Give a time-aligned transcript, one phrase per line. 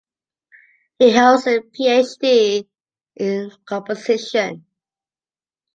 [0.97, 2.67] He holds a PhD
[3.17, 4.65] in composition.